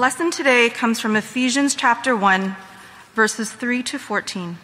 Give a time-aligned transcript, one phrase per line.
[0.00, 2.56] lesson today comes from Ephesians chapter 1,
[3.12, 4.56] verses 3 to 14.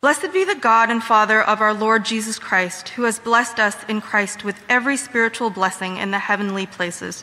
[0.00, 3.76] Blessed be the God and Father of our Lord Jesus Christ, who has blessed us
[3.88, 7.22] in Christ with every spiritual blessing in the heavenly places,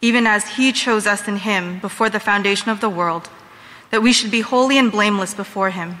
[0.00, 3.30] even as he chose us in him before the foundation of the world,
[3.92, 5.98] that we should be holy and blameless before him.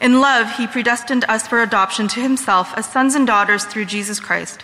[0.00, 4.20] In love, he predestined us for adoption to himself as sons and daughters through Jesus
[4.20, 4.62] Christ,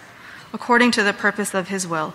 [0.52, 2.14] according to the purpose of his will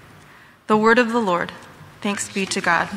[0.71, 1.51] The word of the Lord.
[1.99, 2.87] Thanks be to God.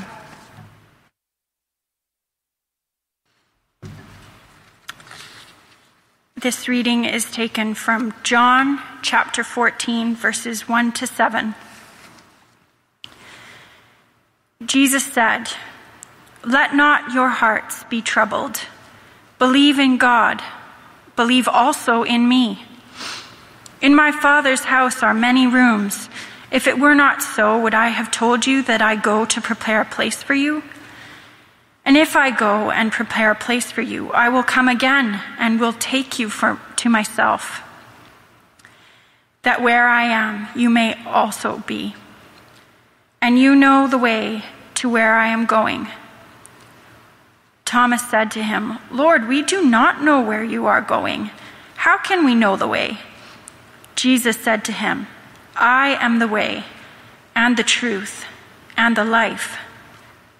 [6.36, 11.56] This reading is taken from John chapter 14, verses 1 to 7.
[14.64, 15.48] Jesus said,
[16.44, 18.60] Let not your hearts be troubled.
[19.40, 20.40] Believe in God.
[21.16, 22.64] Believe also in me.
[23.80, 26.08] In my Father's house are many rooms.
[26.54, 29.80] If it were not so, would I have told you that I go to prepare
[29.80, 30.62] a place for you?
[31.84, 35.58] And if I go and prepare a place for you, I will come again and
[35.58, 37.60] will take you for, to myself,
[39.42, 41.96] that where I am, you may also be.
[43.20, 44.44] And you know the way
[44.76, 45.88] to where I am going.
[47.64, 51.30] Thomas said to him, Lord, we do not know where you are going.
[51.74, 52.98] How can we know the way?
[53.96, 55.08] Jesus said to him,
[55.56, 56.64] I am the way
[57.34, 58.24] and the truth
[58.76, 59.58] and the life.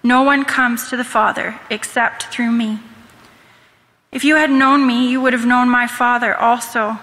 [0.03, 2.79] No one comes to the Father except through me.
[4.11, 6.99] If you had known me, you would have known my Father also.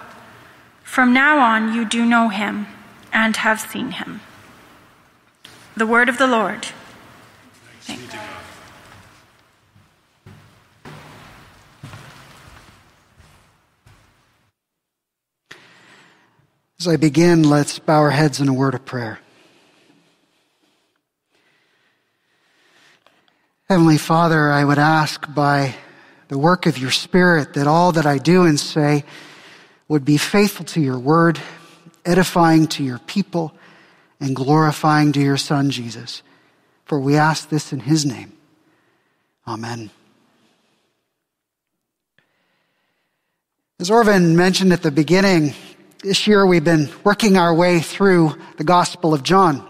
[0.82, 2.66] From now on, you do know him
[3.12, 4.20] and have seen him.
[5.76, 6.68] The word of the Lord.
[16.82, 19.20] As I begin, let's bow our heads in a word of prayer.
[23.68, 25.76] Heavenly Father, I would ask by
[26.26, 29.04] the work of your Spirit that all that I do and say
[29.86, 31.38] would be faithful to your word,
[32.04, 33.54] edifying to your people,
[34.18, 36.24] and glorifying to your Son, Jesus.
[36.84, 38.32] For we ask this in his name.
[39.46, 39.90] Amen.
[43.78, 45.54] As Orvin mentioned at the beginning,
[46.02, 49.64] this year we've been working our way through the Gospel of John.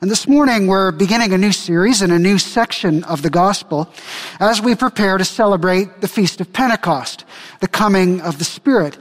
[0.00, 3.88] And this morning we're beginning a new series and a new section of the Gospel
[4.40, 7.24] as we prepare to celebrate the Feast of Pentecost,
[7.60, 8.98] the coming of the Spirit.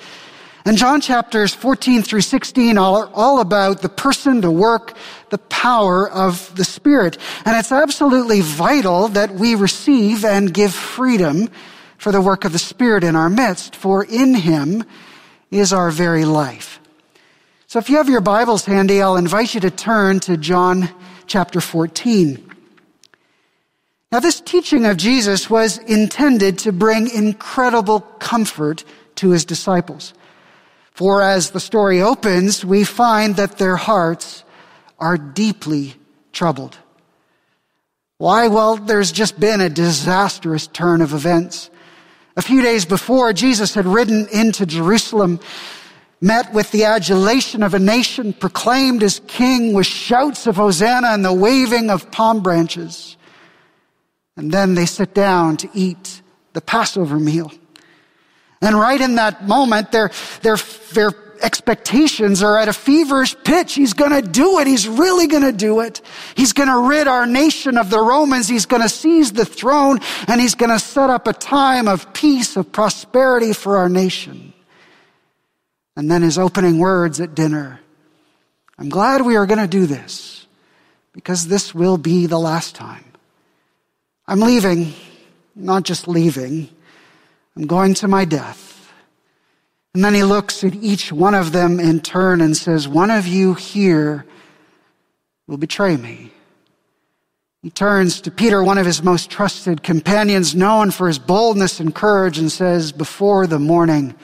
[0.64, 4.96] And John chapters 14 through 16 are all about the person, the work,
[5.32, 7.18] the power of the Spirit.
[7.44, 11.50] And it's absolutely vital that we receive and give freedom
[11.98, 14.84] for the work of the Spirit in our midst, for in Him
[15.52, 16.80] is our very life.
[17.68, 20.90] So if you have your Bibles handy, I'll invite you to turn to John
[21.28, 22.50] chapter 14.
[24.12, 28.84] Now, this teaching of Jesus was intended to bring incredible comfort
[29.16, 30.14] to his disciples.
[30.92, 34.44] For as the story opens, we find that their hearts
[35.00, 35.96] are deeply
[36.34, 36.78] troubled.
[38.18, 38.50] Why?
[38.50, 41.71] Well, there's just been a disastrous turn of events.
[42.38, 45.40] A few days before, Jesus had ridden into Jerusalem,
[46.22, 51.26] met with the adulation of a nation, proclaimed as king with shouts of Hosanna and
[51.26, 53.18] the waving of palm branches.
[54.38, 56.22] And then they sit down to eat
[56.54, 57.52] the Passover meal.
[58.62, 60.12] And right in that moment, they're,
[60.42, 60.58] they're,
[60.94, 61.12] their
[61.44, 63.74] expectations are at a feverish pitch.
[63.74, 64.68] He's going to do it.
[64.68, 66.02] He's really going to do it.
[66.36, 68.48] He's going to rid our nation of the Romans.
[68.48, 72.14] He's going to seize the throne and he's going to set up a time of
[72.14, 74.54] peace, of prosperity for our nation.
[75.96, 77.80] And then his opening words at dinner.
[78.78, 80.48] I'm glad we are going to do this,
[81.14, 83.06] because this will be the last time.
[84.26, 84.94] I'm leaving,
[85.56, 86.70] not just leaving,
[87.56, 88.71] I'm going to my death.
[89.94, 93.28] And then he looks at each one of them in turn and says, One of
[93.28, 94.26] you here
[95.48, 96.32] will betray me.
[97.62, 101.94] He turns to Peter, one of his most trusted companions, known for his boldness and
[101.94, 104.16] courage, and says, Before the morning,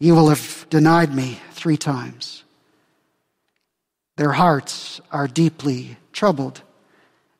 [0.00, 2.42] you will have denied me three times.
[4.16, 6.62] Their hearts are deeply troubled,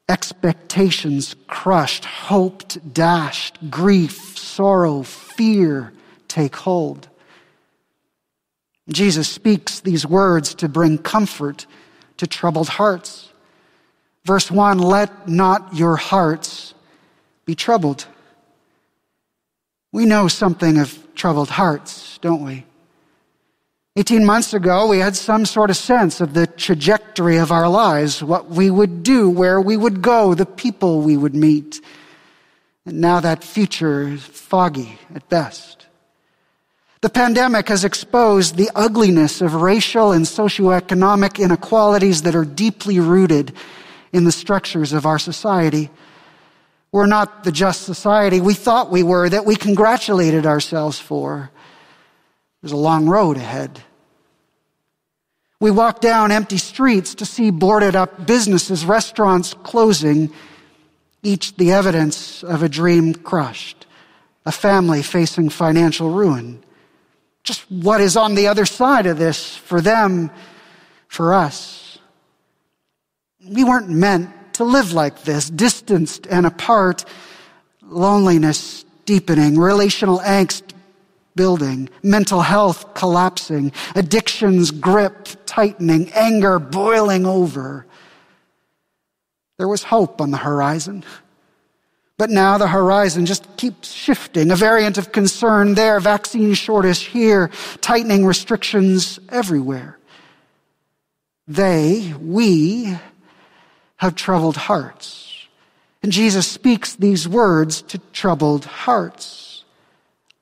[0.08, 5.92] expectations crushed, hope dashed, grief, sorrow, fear
[6.28, 7.08] take hold.
[8.88, 11.66] Jesus speaks these words to bring comfort
[12.18, 13.32] to troubled hearts.
[14.24, 16.74] Verse 1 Let not your hearts
[17.46, 18.06] be troubled.
[19.92, 22.64] We know something of troubled hearts, don't we?
[23.96, 28.24] 18 months ago, we had some sort of sense of the trajectory of our lives,
[28.24, 31.80] what we would do, where we would go, the people we would meet.
[32.84, 35.83] And now that future is foggy at best.
[37.04, 43.52] The pandemic has exposed the ugliness of racial and socioeconomic inequalities that are deeply rooted
[44.14, 45.90] in the structures of our society.
[46.92, 51.50] We're not the just society we thought we were, that we congratulated ourselves for.
[52.62, 53.82] There's a long road ahead.
[55.60, 60.32] We walk down empty streets to see boarded up businesses, restaurants closing,
[61.22, 63.84] each the evidence of a dream crushed,
[64.46, 66.63] a family facing financial ruin.
[67.44, 70.30] Just what is on the other side of this for them,
[71.08, 71.98] for us?
[73.46, 77.04] We weren't meant to live like this, distanced and apart,
[77.82, 80.62] loneliness deepening, relational angst
[81.36, 87.86] building, mental health collapsing, addictions grip tightening, anger boiling over.
[89.58, 91.04] There was hope on the horizon.
[92.16, 94.50] But now the horizon just keeps shifting.
[94.50, 97.50] A variant of concern there, vaccine shortage here,
[97.80, 99.98] tightening restrictions everywhere.
[101.48, 102.96] They, we,
[103.96, 105.46] have troubled hearts.
[106.02, 109.64] And Jesus speaks these words to troubled hearts.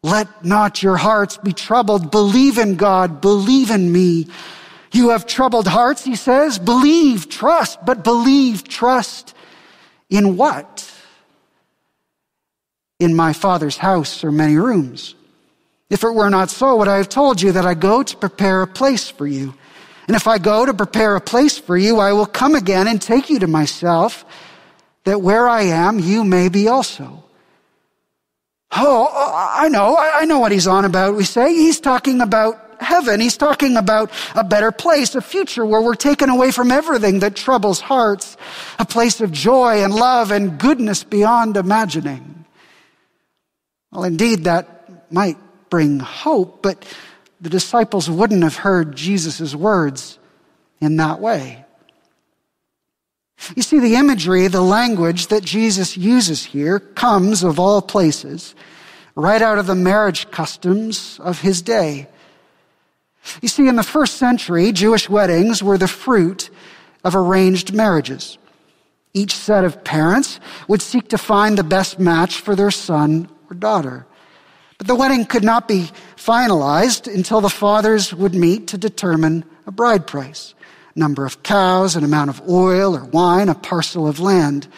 [0.02, 2.10] Let not your hearts be troubled.
[2.10, 3.20] Believe in God.
[3.20, 4.26] Believe in me.
[4.92, 6.58] You have troubled hearts, he says.
[6.58, 9.34] Believe, trust, but believe, trust
[10.10, 10.91] in what?
[13.02, 15.16] In my Father's house are many rooms.
[15.90, 18.62] If it were not so, would I have told you that I go to prepare
[18.62, 19.54] a place for you?
[20.06, 23.02] And if I go to prepare a place for you, I will come again and
[23.02, 24.24] take you to myself,
[25.02, 27.24] that where I am, you may be also.
[28.70, 31.52] Oh, I know, I know what he's on about, we say.
[31.52, 33.18] He's talking about heaven.
[33.18, 37.34] He's talking about a better place, a future where we're taken away from everything that
[37.34, 38.36] troubles hearts,
[38.78, 42.41] a place of joy and love and goodness beyond imagining.
[43.92, 45.36] Well, indeed, that might
[45.68, 46.84] bring hope, but
[47.40, 50.18] the disciples wouldn't have heard Jesus' words
[50.80, 51.64] in that way.
[53.54, 58.54] You see, the imagery, the language that Jesus uses here comes, of all places,
[59.14, 62.06] right out of the marriage customs of his day.
[63.40, 66.50] You see, in the first century, Jewish weddings were the fruit
[67.04, 68.38] of arranged marriages.
[69.12, 73.54] Each set of parents would seek to find the best match for their son or
[73.54, 74.06] daughter.
[74.78, 79.70] But the wedding could not be finalized until the fathers would meet to determine a
[79.70, 80.54] bride price
[80.94, 84.68] number of cows, an amount of oil or wine, a parcel of land.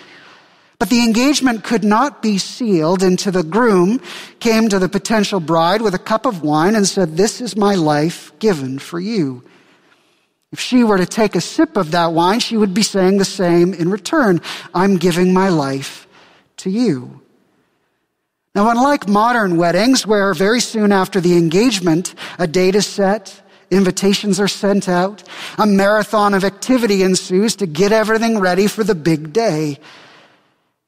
[0.78, 4.00] But the engagement could not be sealed until the groom
[4.38, 7.74] came to the potential bride with a cup of wine and said, This is my
[7.74, 9.42] life given for you.
[10.52, 13.24] If she were to take a sip of that wine, she would be saying the
[13.24, 14.40] same in return.
[14.72, 16.06] I'm giving my life
[16.58, 17.22] to you.
[18.54, 24.38] Now, unlike modern weddings, where very soon after the engagement, a date is set, Invitations
[24.38, 25.24] are sent out.
[25.58, 29.78] A marathon of activity ensues to get everything ready for the big day.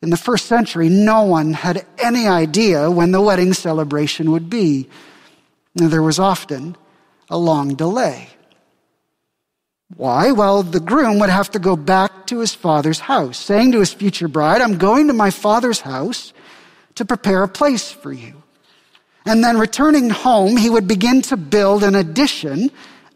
[0.03, 4.89] In the first century, no one had any idea when the wedding celebration would be.
[5.79, 6.77] And there was often
[7.29, 8.29] a long delay.
[9.97, 10.31] Why?
[10.33, 13.93] Well, the groom would have to go back to his father's house, saying to his
[13.93, 16.33] future bride, I'm going to my father's house
[16.97, 18.43] to prepare a place for you.
[19.25, 22.71] And then returning home, he would begin to build an addition,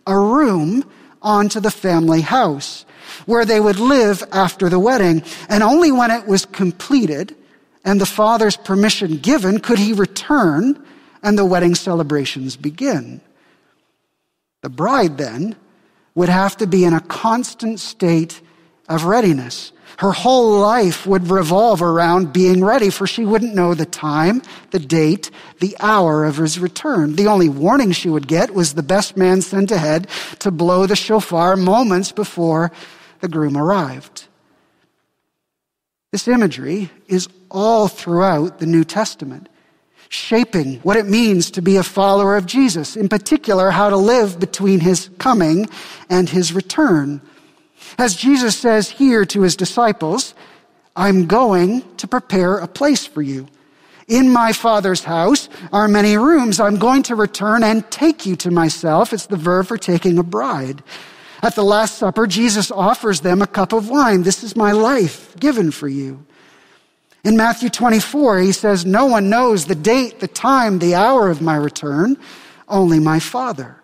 [0.06, 0.84] a room
[1.22, 2.84] onto the family house
[3.26, 5.22] where they would live after the wedding.
[5.48, 7.36] And only when it was completed
[7.84, 10.84] and the father's permission given could he return
[11.22, 13.20] and the wedding celebrations begin.
[14.62, 15.56] The bride then
[16.14, 18.40] would have to be in a constant state
[18.88, 19.72] of readiness.
[19.98, 24.78] Her whole life would revolve around being ready, for she wouldn't know the time, the
[24.78, 27.16] date, the hour of his return.
[27.16, 30.96] The only warning she would get was the best man sent ahead to blow the
[30.96, 32.72] shofar moments before
[33.20, 34.26] the groom arrived.
[36.12, 39.48] This imagery is all throughout the New Testament,
[40.08, 44.40] shaping what it means to be a follower of Jesus, in particular, how to live
[44.40, 45.68] between his coming
[46.08, 47.20] and his return.
[47.98, 50.34] As Jesus says here to his disciples,
[50.96, 53.46] I'm going to prepare a place for you.
[54.08, 56.58] In my Father's house are many rooms.
[56.58, 59.12] I'm going to return and take you to myself.
[59.12, 60.82] It's the verb for taking a bride.
[61.42, 64.24] At the Last Supper, Jesus offers them a cup of wine.
[64.24, 66.26] This is my life given for you.
[67.22, 71.40] In Matthew 24, he says, No one knows the date, the time, the hour of
[71.40, 72.16] my return,
[72.68, 73.79] only my Father.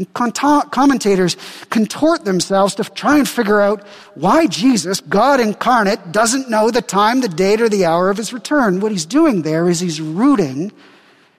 [0.00, 1.36] And commentators
[1.68, 7.20] contort themselves to try and figure out why Jesus, God incarnate, doesn't know the time,
[7.20, 8.80] the date, or the hour of his return.
[8.80, 10.72] What he's doing there is he's rooting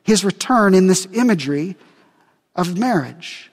[0.03, 1.75] his return in this imagery
[2.55, 3.51] of marriage.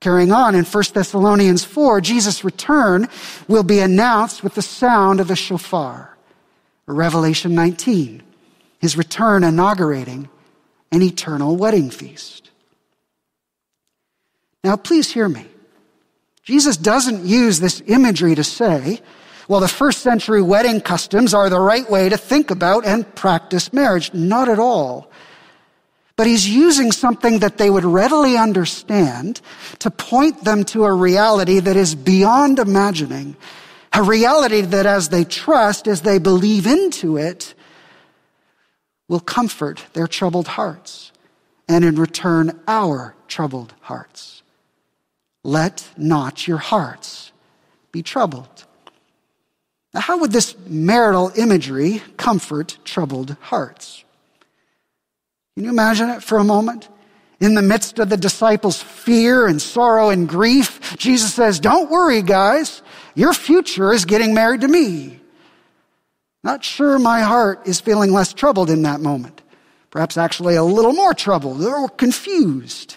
[0.00, 3.08] Carrying on in 1 Thessalonians 4, Jesus' return
[3.46, 6.16] will be announced with the sound of a shofar.
[6.86, 8.22] Revelation 19,
[8.78, 10.30] his return inaugurating
[10.90, 12.49] an eternal wedding feast.
[14.62, 15.46] Now, please hear me.
[16.42, 19.00] Jesus doesn't use this imagery to say,
[19.48, 23.72] well, the first century wedding customs are the right way to think about and practice
[23.72, 24.12] marriage.
[24.14, 25.10] Not at all.
[26.16, 29.40] But he's using something that they would readily understand
[29.78, 33.36] to point them to a reality that is beyond imagining.
[33.92, 37.54] A reality that as they trust, as they believe into it,
[39.08, 41.10] will comfort their troubled hearts
[41.68, 44.39] and in return our troubled hearts.
[45.42, 47.32] Let not your hearts
[47.92, 48.64] be troubled.
[49.92, 54.04] Now, how would this marital imagery comfort troubled hearts?
[55.56, 56.88] Can you imagine it for a moment?
[57.40, 62.22] In the midst of the disciples' fear and sorrow and grief, Jesus says, Don't worry,
[62.22, 62.82] guys.
[63.14, 65.20] Your future is getting married to me.
[66.44, 69.42] Not sure my heart is feeling less troubled in that moment.
[69.90, 72.96] Perhaps actually a little more troubled or confused.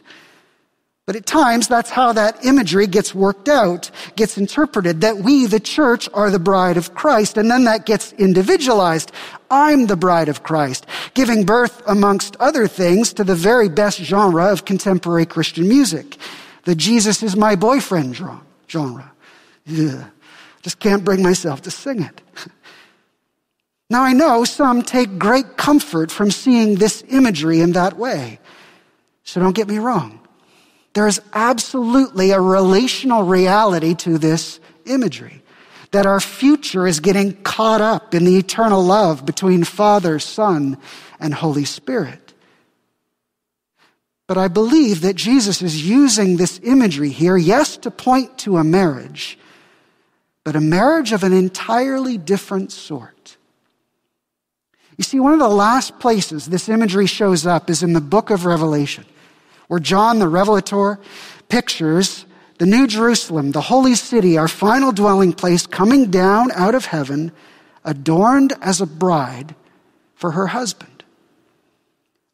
[1.06, 5.60] But at times, that's how that imagery gets worked out, gets interpreted, that we, the
[5.60, 7.36] church, are the bride of Christ.
[7.36, 9.12] And then that gets individualized.
[9.52, 14.46] I'm the bride of Christ, giving birth, amongst other things, to the very best genre
[14.46, 16.18] of contemporary Christian music.
[16.64, 18.16] The Jesus is my boyfriend
[18.70, 19.12] genre.
[19.70, 20.06] Ugh.
[20.62, 22.22] Just can't bring myself to sing it.
[23.90, 28.40] Now I know some take great comfort from seeing this imagery in that way.
[29.24, 30.23] So don't get me wrong.
[30.94, 35.42] There's absolutely a relational reality to this imagery.
[35.92, 40.78] That our future is getting caught up in the eternal love between Father, Son,
[41.20, 42.34] and Holy Spirit.
[44.28, 48.64] But I believe that Jesus is using this imagery here, yes, to point to a
[48.64, 49.38] marriage,
[50.44, 53.38] but a marriage of an entirely different sort.
[54.98, 58.30] You see, one of the last places this imagery shows up is in the book
[58.30, 59.06] of Revelation
[59.68, 61.00] where John the Revelator
[61.50, 62.26] pictures
[62.60, 67.32] the New Jerusalem, the holy city, our final dwelling place, coming down out of heaven,
[67.84, 69.56] adorned as a bride
[70.16, 71.04] for her husband.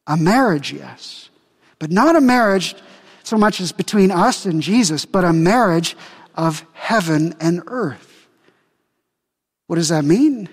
[0.05, 1.29] A marriage, yes,
[1.79, 2.75] but not a marriage
[3.24, 5.95] so much as between us and Jesus, but a marriage
[6.36, 8.27] of heaven and earth.
[9.67, 10.50] What does that mean?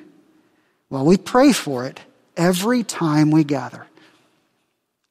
[0.91, 2.01] Well, we pray for it
[2.37, 3.87] every time we gather.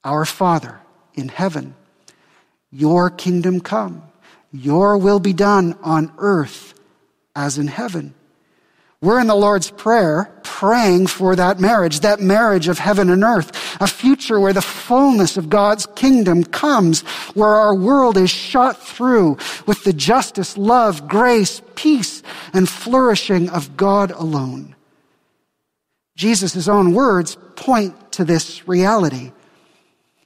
[0.03, 0.79] Our Father,
[1.15, 1.75] in heaven.
[2.72, 4.03] Your kingdom come.
[4.51, 6.74] Your will be done on earth
[7.36, 8.13] as in heaven.
[9.01, 13.51] We're in the Lord's Prayer praying for that marriage, that marriage of heaven and earth,
[13.81, 17.01] a future where the fullness of God's kingdom comes,
[17.34, 23.75] where our world is shot through with the justice, love, grace, peace, and flourishing of
[23.75, 24.75] God alone.
[26.15, 29.34] Jesus' own words point to this reality.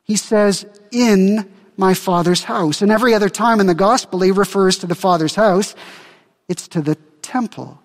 [0.09, 1.47] He says, in
[1.77, 2.81] my Father's house.
[2.81, 5.75] And every other time in the gospel, he refers to the Father's house.
[6.47, 7.79] It's to the temple.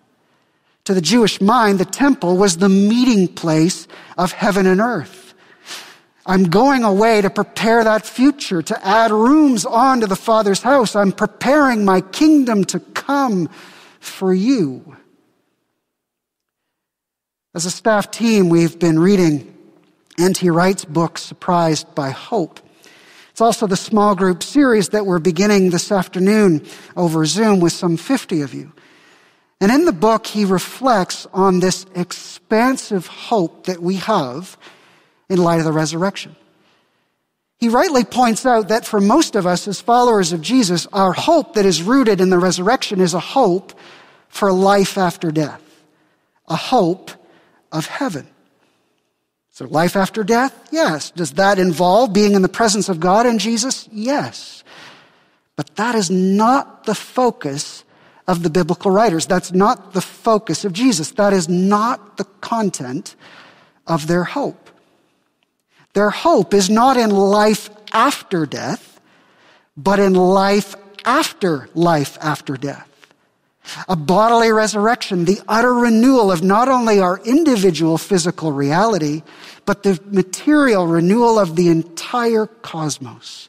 [0.84, 5.34] To the Jewish mind, the temple was the meeting place of heaven and earth.
[6.24, 10.96] I'm going away to prepare that future, to add rooms onto the Father's house.
[10.96, 13.50] I'm preparing my kingdom to come
[14.00, 14.96] for you.
[17.54, 19.53] As a staff team, we've been reading
[20.18, 20.48] N.T.
[20.50, 22.60] Wright's books Surprised by Hope.
[23.30, 26.64] It's also the small group series that we're beginning this afternoon
[26.96, 28.72] over Zoom with some 50 of you.
[29.60, 34.56] And in the book, he reflects on this expansive hope that we have
[35.28, 36.36] in light of the resurrection.
[37.58, 41.54] He rightly points out that for most of us as followers of Jesus, our hope
[41.54, 43.72] that is rooted in the resurrection is a hope
[44.28, 45.62] for life after death,
[46.46, 47.10] a hope
[47.72, 48.28] of heaven.
[49.54, 50.52] So life after death?
[50.72, 51.12] Yes.
[51.12, 53.88] Does that involve being in the presence of God and Jesus?
[53.92, 54.64] Yes.
[55.54, 57.84] But that is not the focus
[58.26, 59.26] of the biblical writers.
[59.26, 61.12] That's not the focus of Jesus.
[61.12, 63.14] That is not the content
[63.86, 64.70] of their hope.
[65.92, 69.00] Their hope is not in life after death,
[69.76, 72.93] but in life after life after death
[73.88, 79.22] a bodily resurrection, the utter renewal of not only our individual physical reality,
[79.64, 83.48] but the material renewal of the entire cosmos,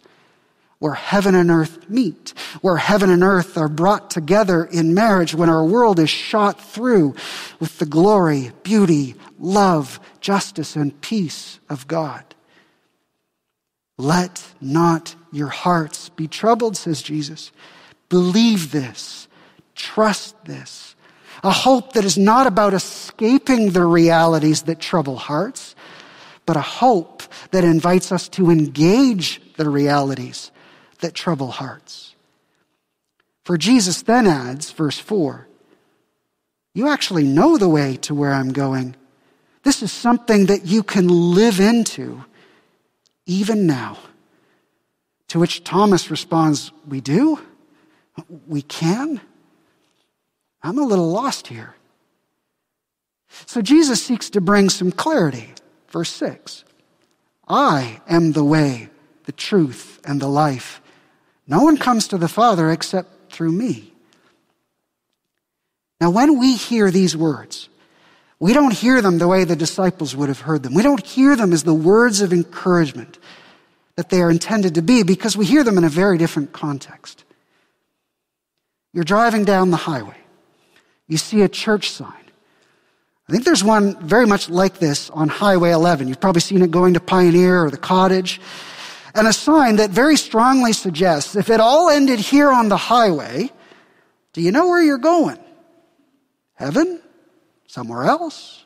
[0.79, 5.49] where heaven and earth meet, where heaven and earth are brought together in marriage, when
[5.49, 7.15] our world is shot through
[7.59, 12.23] with the glory, beauty, love, justice, and peace of God.
[13.97, 17.51] Let not your hearts be troubled, says Jesus.
[18.09, 19.27] Believe this
[19.75, 20.95] Trust this.
[21.43, 25.75] A hope that is not about escaping the realities that trouble hearts,
[26.45, 30.51] but a hope that invites us to engage the realities
[31.01, 32.15] that trouble hearts.
[33.43, 35.47] For Jesus then adds, verse 4,
[36.73, 38.95] you actually know the way to where I'm going.
[39.63, 42.25] This is something that you can live into
[43.25, 43.97] even now.
[45.29, 47.39] To which Thomas responds, We do?
[48.47, 49.21] We can?
[50.65, 51.75] I'm a little lost here.
[53.45, 55.53] So Jesus seeks to bring some clarity.
[55.89, 56.65] Verse 6
[57.47, 58.89] I am the way,
[59.25, 60.81] the truth, and the life.
[61.47, 63.93] No one comes to the Father except through me.
[66.01, 67.69] Now, when we hear these words,
[68.39, 70.73] we don't hear them the way the disciples would have heard them.
[70.73, 73.19] We don't hear them as the words of encouragement
[73.97, 77.23] that they are intended to be because we hear them in a very different context.
[78.93, 80.24] You're driving down the highway
[81.07, 82.13] you see a church sign.
[83.27, 86.07] I think there's one very much like this on Highway 11.
[86.07, 88.39] You've probably seen it going to Pioneer or the cottage.
[89.15, 93.49] And a sign that very strongly suggests if it all ended here on the highway,
[94.33, 95.39] do you know where you're going?
[96.55, 97.01] Heaven?
[97.67, 98.65] Somewhere else?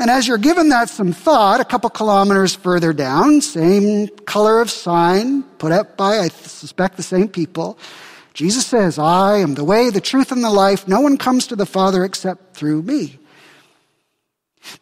[0.00, 4.70] And as you're given that some thought, a couple kilometers further down, same color of
[4.70, 7.78] sign, put up by, I suspect, the same people,
[8.34, 10.86] Jesus says, I am the way, the truth, and the life.
[10.86, 13.18] No one comes to the Father except through me.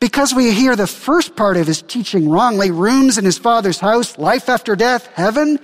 [0.00, 4.16] Because we hear the first part of his teaching wrongly, rooms in his Father's house,
[4.16, 5.58] life after death, heaven,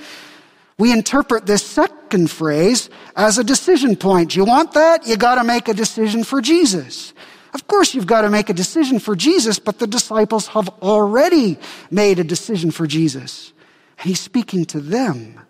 [0.79, 4.37] we interpret this second phrase as a decision point.
[4.37, 5.07] You want that?
[5.07, 7.14] You gotta make a decision for Jesus.
[7.55, 11.59] Of course you've got to make a decision for Jesus, but the disciples have already
[11.90, 13.53] made a decision for Jesus.
[13.98, 15.40] And he's speaking to them.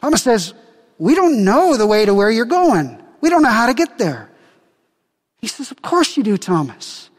[0.00, 0.54] Thomas says,
[0.98, 3.00] we don't know the way to where you're going.
[3.20, 4.30] We don't know how to get there.
[5.40, 7.10] He says, Of course you do, Thomas.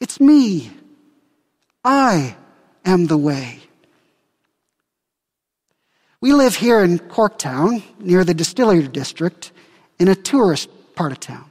[0.00, 0.70] It's me.
[1.84, 2.36] I
[2.84, 3.60] am the way.
[6.20, 9.52] We live here in Corktown, near the distillery district,
[9.98, 11.50] in a tourist part of town.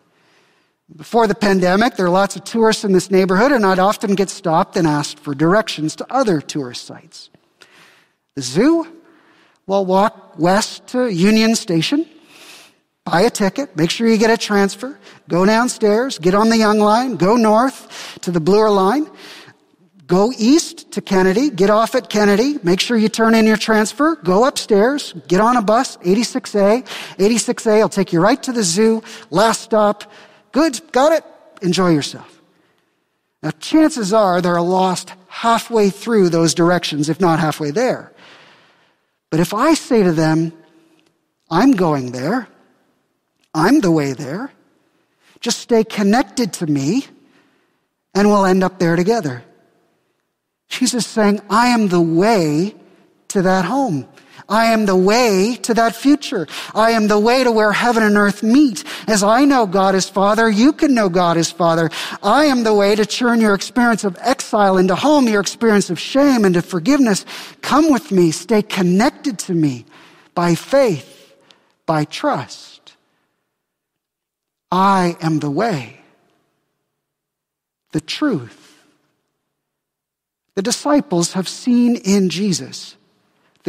[0.95, 4.29] Before the pandemic, there are lots of tourists in this neighborhood, and I'd often get
[4.29, 7.29] stopped and asked for directions to other tourist sites.
[8.35, 8.87] The zoo,
[9.69, 12.03] well, walk west to Union Station,
[13.05, 16.79] buy a ticket, make sure you get a transfer, go downstairs, get on the Yonge
[16.79, 19.07] line, go north to the Bloor line,
[20.07, 24.15] go east to Kennedy, get off at Kennedy, make sure you turn in your transfer,
[24.15, 26.83] go upstairs, get on a bus, 86A.
[27.17, 30.11] 86A will take you right to the zoo, last stop.
[30.51, 31.23] Good, got it,
[31.61, 32.41] enjoy yourself.
[33.43, 38.11] Now, chances are they're lost halfway through those directions, if not halfway there.
[39.29, 40.53] But if I say to them,
[41.49, 42.47] I'm going there,
[43.53, 44.51] I'm the way there,
[45.39, 47.07] just stay connected to me,
[48.13, 49.43] and we'll end up there together.
[50.67, 52.75] Jesus saying, I am the way
[53.29, 54.07] to that home.
[54.49, 56.47] I am the way to that future.
[56.73, 58.83] I am the way to where heaven and earth meet.
[59.07, 61.91] As I know God as Father, you can know God as Father.
[62.23, 65.99] I am the way to turn your experience of exile into home, your experience of
[65.99, 67.25] shame into forgiveness.
[67.61, 68.31] Come with me.
[68.31, 69.85] Stay connected to me
[70.33, 71.35] by faith,
[71.85, 72.95] by trust.
[74.71, 75.99] I am the way,
[77.91, 78.83] the truth.
[80.55, 82.95] The disciples have seen in Jesus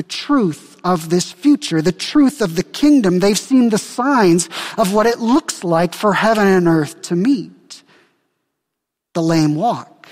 [0.01, 3.19] the truth of this future, the truth of the kingdom.
[3.19, 7.83] They've seen the signs of what it looks like for heaven and earth to meet.
[9.13, 10.09] The lame walk,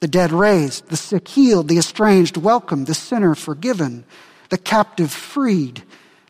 [0.00, 4.04] the dead raised, the sick healed, the estranged welcomed, the sinner forgiven,
[4.50, 5.84] the captive freed,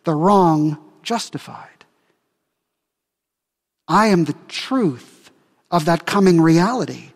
[0.04, 1.84] the wrong justified.
[3.88, 5.32] I am the truth
[5.72, 7.10] of that coming reality.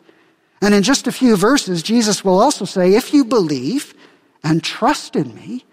[0.60, 3.94] And in just a few verses, Jesus will also say, if you believe
[4.42, 5.64] and trust in me,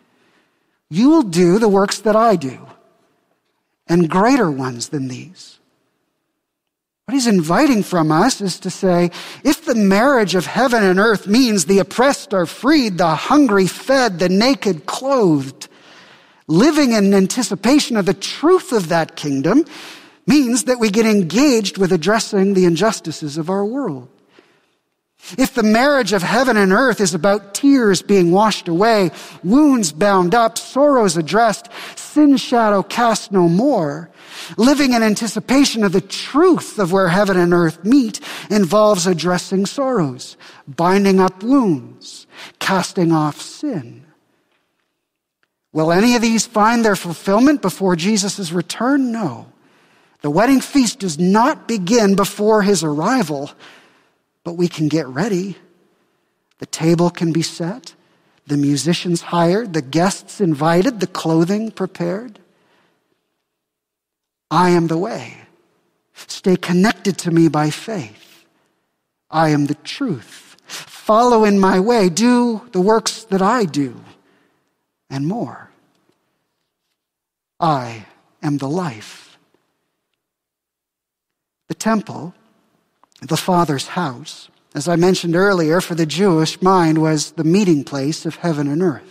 [0.92, 2.60] you will do the works that I do
[3.88, 5.58] and greater ones than these.
[7.06, 9.10] What he's inviting from us is to say,
[9.44, 14.20] if the marriage of heaven and earth means the oppressed are freed, the hungry fed,
[14.20, 15.70] the naked clothed,
[16.48, 19.64] living in anticipation of the truth of that kingdom
[20.28, 24.10] means that we get engaged with addressing the injustices of our world.
[25.38, 29.12] If the marriage of heaven and earth is about tears being washed away,
[29.44, 34.10] wounds bound up, sorrows addressed, sin shadow cast no more,
[34.58, 40.38] living in anticipation of the truth of where heaven and earth meet involves addressing sorrows,
[40.68, 42.28] binding up wounds,
[42.60, 44.06] casting off sin.
[45.72, 49.12] Will any of these find their fulfillment before Jesus' return?
[49.12, 49.48] No.
[50.22, 53.52] The wedding feast does not begin before his arrival
[54.44, 55.58] but we can get ready.
[56.60, 57.96] The table can be set,
[58.48, 62.40] the musicians hired, the guests invited, the clothing prepared.
[64.50, 65.38] I am the way.
[66.14, 68.46] Stay connected to me by faith.
[69.30, 70.58] I am the truth.
[70.66, 72.10] Follow in my way.
[72.10, 74.02] Do the works that I do
[75.10, 75.70] and more.
[77.60, 78.06] I
[78.42, 79.38] am the life.
[81.68, 82.34] The temple
[83.22, 88.26] the Father's house, as I mentioned earlier, for the Jewish mind was the meeting place
[88.26, 89.04] of heaven and earth.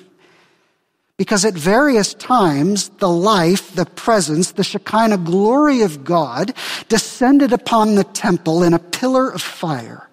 [1.17, 6.55] Because at various times, the life, the presence, the Shekinah glory of God
[6.89, 10.09] descended upon the temple in a pillar of fire.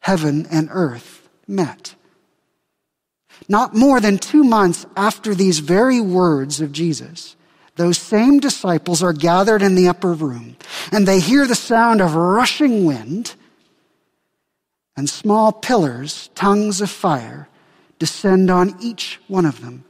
[0.00, 1.94] Heaven and earth met.
[3.48, 7.34] Not more than two months after these very words of Jesus,
[7.76, 10.56] those same disciples are gathered in the upper room
[10.92, 13.34] and they hear the sound of rushing wind
[14.96, 17.48] and small pillars, tongues of fire,
[17.98, 19.84] descend on each one of them.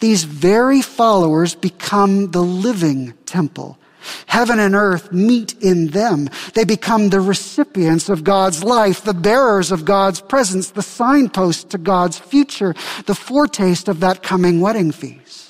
[0.00, 3.78] These very followers become the living temple.
[4.26, 6.28] Heaven and earth meet in them.
[6.54, 11.78] They become the recipients of God's life, the bearers of God's presence, the signpost to
[11.78, 12.74] God's future,
[13.06, 15.45] the foretaste of that coming wedding feast.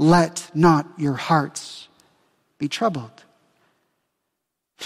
[0.00, 1.86] Let not your hearts
[2.56, 3.22] be troubled.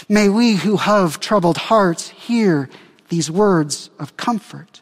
[0.09, 2.69] May we who have troubled hearts hear
[3.07, 4.81] these words of comfort.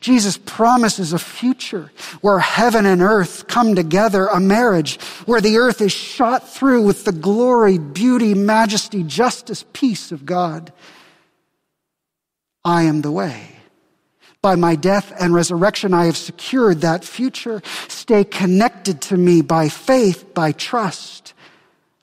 [0.00, 5.82] Jesus promises a future where heaven and earth come together, a marriage where the earth
[5.82, 10.72] is shot through with the glory, beauty, majesty, justice, peace of God.
[12.64, 13.53] I am the way.
[14.44, 17.62] By my death and resurrection, I have secured that future.
[17.88, 21.32] Stay connected to me by faith, by trust,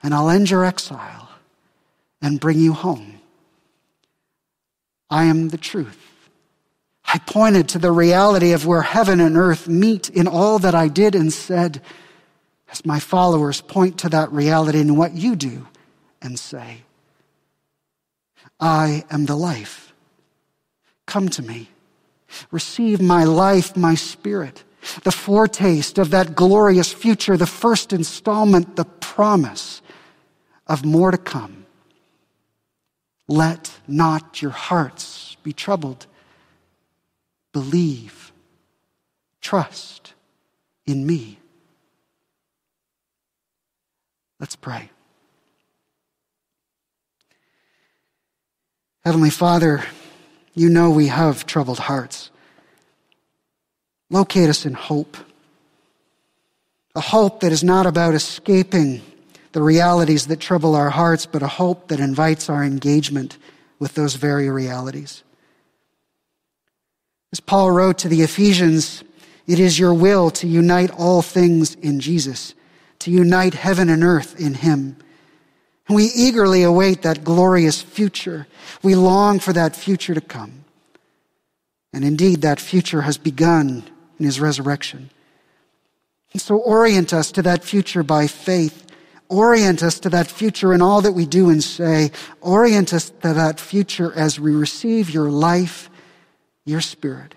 [0.02, 1.30] and I'll end your exile
[2.20, 3.20] and bring you home.
[5.08, 6.30] I am the truth.
[7.06, 10.88] I pointed to the reality of where heaven and earth meet in all that I
[10.88, 11.80] did and said,
[12.72, 15.68] as my followers point to that reality in what you do
[16.24, 16.82] and say.
[18.60, 19.94] I am the life.
[21.06, 21.70] Come to me.
[22.52, 24.64] Receive my life, my spirit,
[25.04, 29.82] the foretaste of that glorious future, the first installment, the promise
[30.68, 31.66] of more to come.
[33.28, 36.08] Let not your hearts be troubled.
[37.54, 38.32] Believe,
[39.42, 40.14] trust
[40.86, 41.40] in me.
[44.40, 44.90] Let's pray.
[49.04, 49.84] Heavenly Father,
[50.54, 52.32] you know we have troubled hearts.
[54.10, 55.18] Locate us in hope.
[56.96, 59.02] A hope that is not about escaping
[59.54, 63.38] the realities that trouble our hearts, but a hope that invites our engagement
[63.80, 65.24] with those very realities.
[67.32, 69.04] As Paul wrote to the Ephesians,
[69.48, 72.54] it is your will to unite all things in Jesus,
[73.00, 74.98] to unite heaven and earth in him.
[75.92, 78.48] We eagerly await that glorious future.
[78.82, 80.66] We long for that future to come.
[81.94, 83.84] And indeed, that future has begun
[84.18, 85.10] in his resurrection.
[86.34, 88.88] And so orient us to that future by faith.
[89.28, 92.12] Orient us to that future in all that we do and say.
[92.40, 95.90] Orient us to that future as we receive your life,
[96.66, 97.36] your spirit.